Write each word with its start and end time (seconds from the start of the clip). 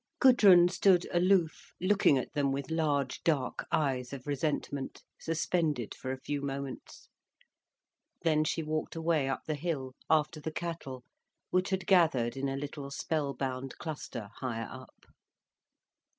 Gudrun 0.19 0.67
stood 0.67 1.07
aloof 1.13 1.73
looking 1.79 2.17
at 2.17 2.33
them 2.33 2.51
with 2.51 2.71
large 2.71 3.21
dark 3.21 3.67
eyes 3.71 4.11
of 4.13 4.25
resentment, 4.25 5.03
suspended 5.19 5.93
for 5.93 6.11
a 6.11 6.19
few 6.19 6.41
moments. 6.41 7.07
Then 8.23 8.43
she 8.43 8.63
walked 8.63 8.95
away 8.95 9.29
up 9.29 9.43
the 9.45 9.53
hill, 9.53 9.93
after 10.09 10.39
the 10.41 10.51
cattle, 10.51 11.03
which 11.51 11.69
had 11.69 11.85
gathered 11.85 12.35
in 12.35 12.49
a 12.49 12.57
little, 12.57 12.89
spell 12.89 13.35
bound 13.35 13.77
cluster 13.77 14.29
higher 14.39 14.67
up. 14.71 15.05